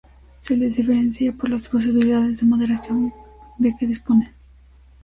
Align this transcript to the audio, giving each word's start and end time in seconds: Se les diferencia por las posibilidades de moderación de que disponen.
Se 0.41 0.55
les 0.57 0.77
diferencia 0.77 1.31
por 1.31 1.51
las 1.51 1.67
posibilidades 1.67 2.39
de 2.39 2.47
moderación 2.47 3.13
de 3.59 3.71
que 3.77 3.85
disponen. 3.85 4.31